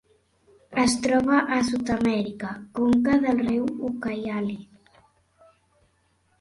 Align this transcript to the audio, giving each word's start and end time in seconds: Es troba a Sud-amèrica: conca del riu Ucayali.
Es 0.83 0.95
troba 1.03 1.41
a 1.57 1.59
Sud-amèrica: 1.67 2.55
conca 2.81 3.21
del 3.27 3.39
riu 3.45 3.71
Ucayali. 3.93 4.59